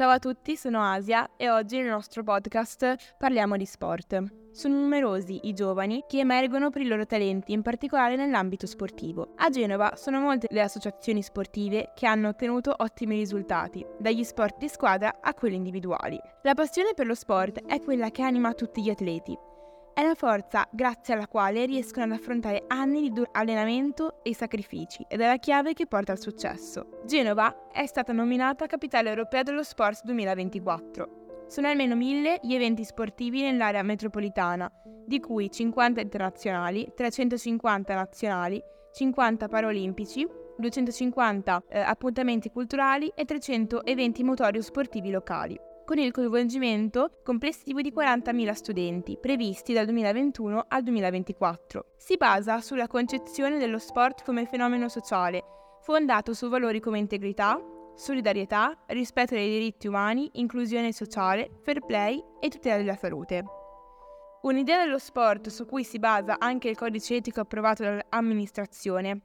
[0.00, 4.48] Ciao a tutti, sono Asia e oggi nel nostro podcast parliamo di sport.
[4.50, 9.34] Sono numerosi i giovani che emergono per i loro talenti, in particolare nell'ambito sportivo.
[9.36, 14.68] A Genova sono molte le associazioni sportive che hanno ottenuto ottimi risultati, dagli sport di
[14.68, 16.18] squadra a quelli individuali.
[16.44, 19.36] La passione per lo sport è quella che anima tutti gli atleti
[19.94, 25.04] è la forza grazie alla quale riescono ad affrontare anni di duro allenamento e sacrifici
[25.08, 27.00] ed è la chiave che porta al successo.
[27.04, 31.46] Genova è stata nominata Capitale Europea dello Sport 2024.
[31.48, 34.70] Sono almeno mille gli eventi sportivi nell'area metropolitana,
[35.06, 38.62] di cui 50 internazionali, 350 nazionali,
[38.92, 40.26] 50 paraolimpici,
[40.56, 47.92] 250 eh, appuntamenti culturali e 300 eventi motorio sportivi locali con il coinvolgimento complessivo di
[47.92, 51.94] 40.000 studenti, previsti dal 2021 al 2024.
[51.96, 55.42] Si basa sulla concezione dello sport come fenomeno sociale,
[55.82, 57.60] fondato su valori come integrità,
[57.96, 63.44] solidarietà, rispetto dei diritti umani, inclusione sociale, fair play e tutela della salute.
[64.42, 69.22] Un'idea dello sport su cui si basa anche il codice etico approvato dall'amministrazione,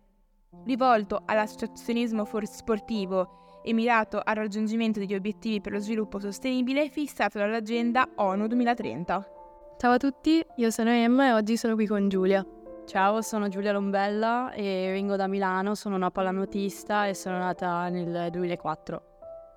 [0.65, 8.07] rivolto all'associazionismo sportivo e mirato al raggiungimento degli obiettivi per lo sviluppo sostenibile fissato dall'Agenda
[8.15, 9.29] ONU 2030.
[9.77, 12.45] Ciao a tutti, io sono Emma e oggi sono qui con Giulia.
[12.85, 18.29] Ciao, sono Giulia Lombella e vengo da Milano, sono una pallanuotista e sono nata nel
[18.29, 19.03] 2004.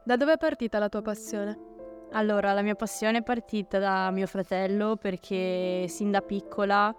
[0.04, 1.58] Da dove è partita la tua passione?
[2.12, 6.94] Allora, la mia passione è partita da mio fratello perché sin da piccola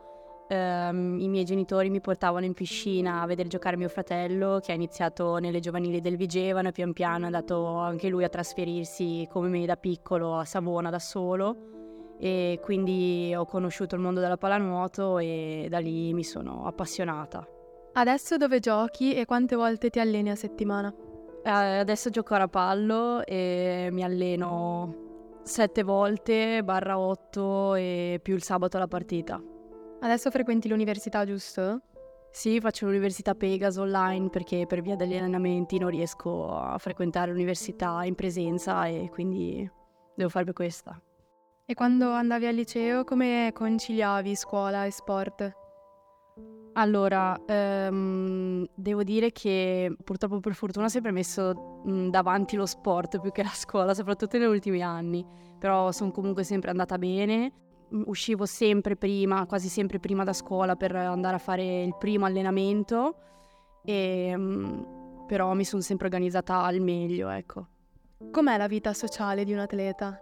[0.49, 4.75] ehm, i miei genitori mi portavano in piscina a vedere giocare mio fratello che ha
[4.75, 9.47] iniziato nelle giovanili del Vigevano e pian piano è andato anche lui a trasferirsi come
[9.47, 15.19] me da piccolo a Savona da solo e quindi ho conosciuto il mondo della pallanuoto
[15.19, 17.47] e da lì mi sono appassionata.
[17.93, 20.93] Adesso dove giochi e quante volte ti alleni a settimana?
[21.43, 28.43] Eh, adesso gioco a rapallo e mi alleno sette volte, barra otto e più il
[28.43, 29.41] sabato alla partita.
[30.01, 31.81] Adesso frequenti l'università, giusto?
[32.31, 38.03] Sì, faccio l'università Pegas online perché per via degli allenamenti non riesco a frequentare l'università
[38.05, 39.69] in presenza e quindi
[40.15, 41.01] devo fare questa.
[41.65, 45.53] E quando andavi al liceo come conciliavi scuola e sport?
[46.73, 53.19] Allora, ehm, devo dire che purtroppo per fortuna ho sempre messo mh, davanti lo sport
[53.19, 55.25] più che la scuola, soprattutto negli ultimi anni,
[55.57, 57.51] però sono comunque sempre andata bene
[58.05, 63.15] uscivo sempre prima, quasi sempre prima da scuola per andare a fare il primo allenamento,
[63.83, 64.35] e,
[65.27, 67.67] però mi sono sempre organizzata al meglio, ecco.
[68.31, 70.19] Com'è la vita sociale di un atleta?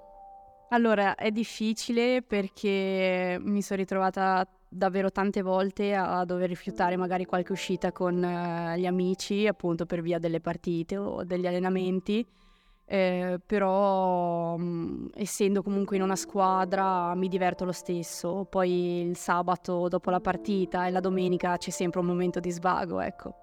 [0.70, 7.54] Allora, è difficile perché mi sono ritrovata davvero tante volte a dover rifiutare magari qualche
[7.54, 12.26] uscita con uh, gli amici, appunto per via delle partite o degli allenamenti
[12.90, 18.46] eh, però mh, mm, essendo comunque in una squadra mi diverto lo stesso.
[18.50, 23.02] Poi il sabato dopo la partita e la domenica c'è sempre un momento di svago,
[23.02, 23.36] ecco.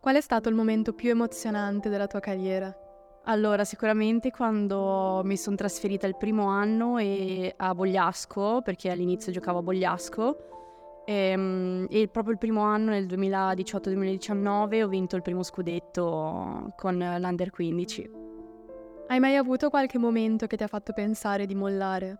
[0.00, 2.74] Qual è stato il momento più emozionante della tua carriera?
[3.24, 9.58] Allora, sicuramente quando mi sono trasferita il primo anno e a Bogliasco, perché all'inizio giocavo
[9.58, 15.42] a Bogliasco, e, ehm, e, proprio il primo anno, nel 2018-2019, ho vinto il primo
[15.42, 18.27] scudetto con l'Under 15.
[19.10, 22.18] Hai mai avuto qualche momento che ti ha fatto pensare di mollare?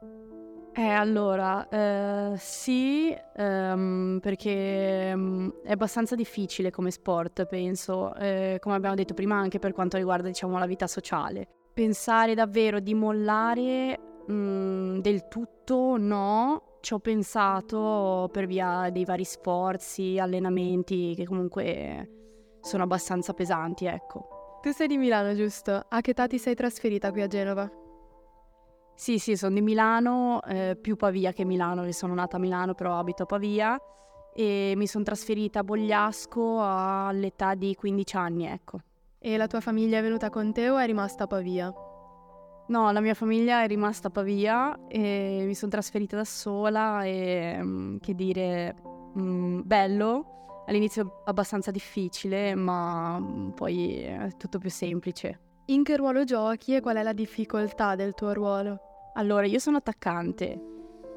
[0.72, 8.76] Eh, allora, eh, sì, ehm, perché um, è abbastanza difficile come sport, penso, eh, come
[8.76, 11.46] abbiamo detto prima anche per quanto riguarda, diciamo, la vita sociale.
[11.74, 13.98] Pensare davvero di mollare
[14.30, 22.58] mm, del tutto no, ci ho pensato per via dei vari sforzi, allenamenti che comunque
[22.62, 24.37] sono abbastanza pesanti, ecco.
[24.60, 25.86] Tu sei di Milano, giusto?
[25.88, 27.70] A che età ti sei trasferita qui a Genova?
[28.96, 32.74] Sì, sì, sono di Milano, eh, più Pavia che Milano, io sono nata a Milano
[32.74, 33.80] però abito a Pavia
[34.34, 38.80] e mi sono trasferita a Bogliasco all'età di 15 anni, ecco.
[39.20, 41.72] E la tua famiglia è venuta con te o è rimasta a Pavia?
[42.66, 47.60] No, la mia famiglia è rimasta a Pavia e mi sono trasferita da sola e
[47.62, 48.74] mm, che dire,
[49.14, 50.38] mh, mm, bello,
[50.68, 55.40] all'inizio abbastanza difficile, ma mm, poi è tutto più semplice.
[55.66, 59.10] In che ruolo giochi e qual è la difficoltà del tuo ruolo?
[59.14, 60.62] Allora, io sono attaccante.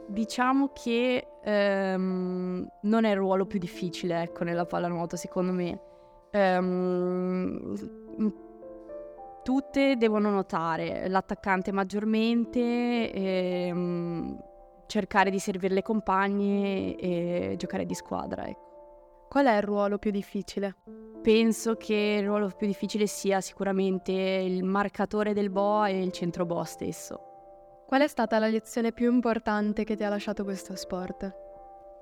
[0.07, 5.79] Diciamo che ehm, non è il ruolo più difficile, ecco, nella pallanuoto, secondo me.
[6.31, 7.75] Ehm,
[9.43, 14.37] tutte devono notare l'attaccante maggiormente, ehm,
[14.87, 18.70] cercare di servire le compagne e giocare di squadra, ecco.
[19.31, 20.75] Qual è il ruolo più difficile?
[21.21, 26.45] penso che il ruolo più difficile sia sicuramente il marcatore del boa e il centro
[26.45, 27.85] boa stesso.
[27.87, 31.31] Qual è stata la lezione più importante che ti ha lasciato questo sport?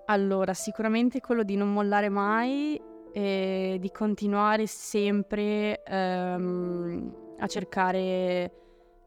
[0.05, 2.81] Allora, sicuramente quello di non mollare mai
[3.11, 8.53] e di continuare sempre um, a cercare,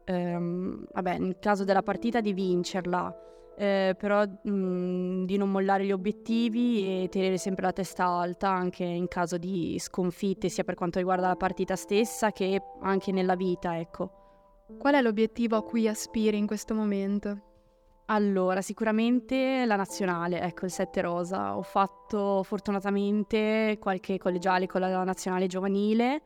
[0.05, 3.13] um, vabbè, nel caso della partita di vincerla,
[3.55, 8.83] eh, però mh, di non mollare gli obiettivi e tenere sempre la testa alta anche
[8.83, 13.77] in caso di sconfitte, sia per quanto riguarda la partita stessa che anche nella vita,
[13.77, 14.21] ecco.
[14.77, 17.51] Qual è l'obiettivo a cui aspiri in questo momento?
[18.07, 21.55] Allora, sicuramente la nazionale, ecco il 7 rosa.
[21.57, 26.21] Ho fatto fortunatamente qualche collegiale con la nazionale giovanile,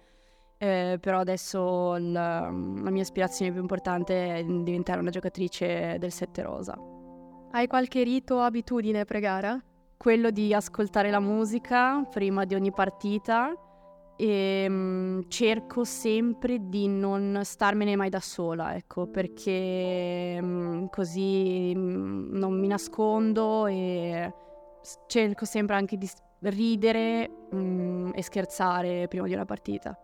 [0.58, 6.42] eh, però adesso il, la mia aspirazione più importante è diventare una giocatrice del 7
[6.42, 6.97] rosa.
[7.58, 9.60] Hai qualche rito o abitudine pre-gara?
[9.98, 13.52] Quello di ascoltare la musica prima di ogni partita
[14.16, 22.28] e um, cerco sempre di non starmene mai da sola, ecco, perché um, così um,
[22.30, 24.32] non mi nascondo e
[25.08, 26.08] cerco sempre anche di
[26.42, 27.28] ridere
[28.14, 29.98] e scherzare prima di una partita.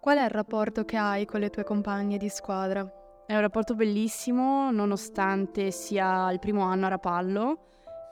[0.00, 3.01] Qual è il rapporto che hai con le tue compagne di squadra?
[3.26, 7.58] È un rapporto bellissimo, nonostante sia il primo anno a Rapallo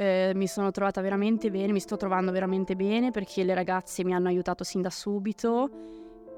[0.00, 4.14] eh, mi sono trovata veramente bene, mi sto trovando veramente bene perché le ragazze mi
[4.14, 5.68] hanno aiutato sin da subito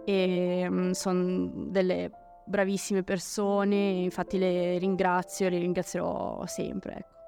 [0.05, 2.11] e mm, sono delle
[2.45, 6.93] bravissime persone, infatti le ringrazio e le ringrazierò sempre.
[6.93, 7.21] Ecco.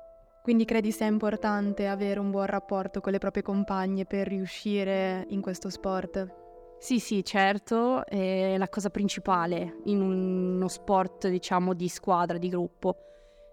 [0.42, 5.40] Quindi credi sia importante avere un buon rapporto con le proprie compagne per riuscire in
[5.40, 6.43] questo sport?
[6.78, 12.96] Sì, sì, certo, è la cosa principale in uno sport, diciamo, di squadra, di gruppo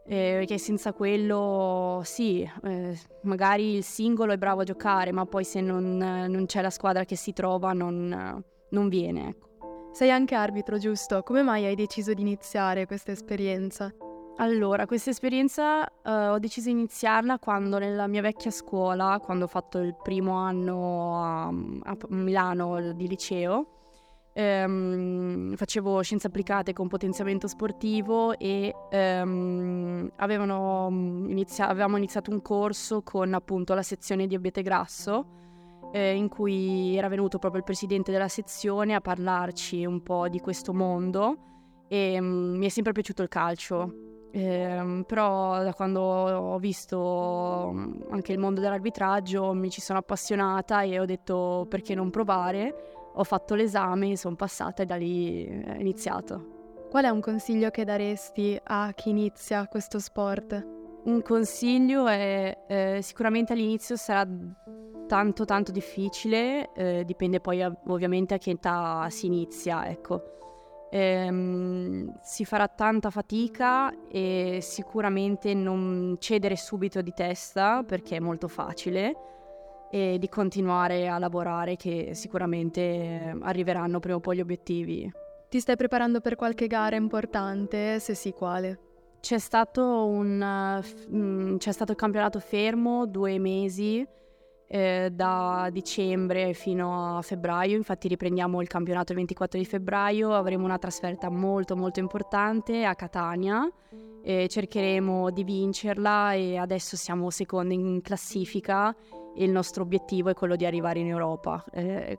[0.05, 5.43] eh, perché senza quello sì, eh, magari il singolo è bravo a giocare, ma poi
[5.43, 9.29] se non, non c'è la squadra che si trova non, non viene.
[9.29, 9.49] Ecco.
[9.93, 11.21] Sei anche arbitro, giusto?
[11.21, 13.93] Come mai hai deciso di iniziare questa esperienza?
[14.37, 19.47] Allora, questa esperienza uh, ho deciso di iniziarla quando nella mia vecchia scuola, quando ho
[19.47, 23.81] fatto il primo anno a, a Milano di liceo,
[24.33, 33.03] ehm, facevo scienze applicate con potenziamento sportivo e ehm, mm, inizia- avevamo iniziato un corso
[33.03, 35.39] con appunto la sezione di abete grasso
[35.91, 40.39] eh, in cui era venuto proprio il presidente della sezione a parlarci un po' di
[40.39, 44.10] questo mondo e um, mi è sempre piaciuto il calcio.
[44.33, 50.83] Eh, però da quando ho visto mm, anche il mondo dell'arbitraggio mi ci sono appassionata
[50.83, 55.75] e ho detto perché non provare ho fatto l'esame, sono passata e da lì è
[55.79, 56.59] iniziato.
[56.89, 60.67] Qual è un consiglio che daresti a chi inizia questo sport?
[61.03, 64.27] Un consiglio è eh, sicuramente all'inizio sarà
[65.07, 70.21] tanto tanto difficile, eh, dipende poi ovviamente a che età si inizia, ecco.
[70.93, 78.49] Ehm, si farà tanta fatica e sicuramente non cedere subito di testa perché è molto
[78.49, 79.15] facile
[79.89, 85.09] e di continuare a lavorare che sicuramente arriveranno prima o poi gli obiettivi.
[85.47, 87.99] Ti stai preparando per qualche gara importante?
[87.99, 88.79] Se sì, quale?
[89.21, 94.05] C'è stato, un, uh, c'è stato il campionato fermo due mesi
[94.73, 100.63] eh, da dicembre fino a febbraio, infatti riprendiamo il campionato il 24 di febbraio, avremo
[100.63, 103.69] una trasferta molto molto importante a Catania
[104.23, 108.95] e cercheremo di vincerla e adesso siamo secondi in classifica
[109.35, 112.17] e il nostro obiettivo è quello di arrivare in Europa, eh,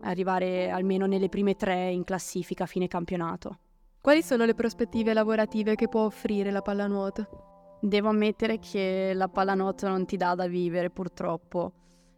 [0.00, 3.58] arrivare almeno nelle prime tre in classifica a fine campionato.
[4.00, 7.47] Quali sono le prospettive lavorative che può offrire la pallanuoto?
[7.80, 11.72] Devo ammettere che la pallanuoto non ti dà da vivere purtroppo.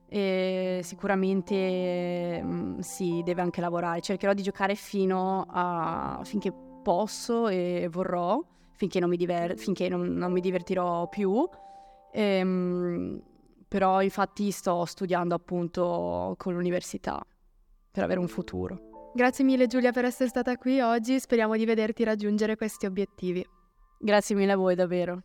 [0.09, 4.01] E sicuramente mh, mm, sì, deve anche lavorare.
[4.01, 6.53] Cercherò di giocare fino a finché
[6.83, 11.49] posso e vorrò, finché non mi, diver- finché non, non mi divertirò più.
[12.13, 13.23] E, ehm, mh,
[13.69, 17.25] però infatti sto studiando appunto con l'università
[17.93, 19.13] per avere un futuro.
[19.15, 23.45] Grazie mille Giulia per essere stata qui oggi, speriamo di vederti raggiungere questi obiettivi.
[23.99, 25.23] Grazie mille a voi davvero.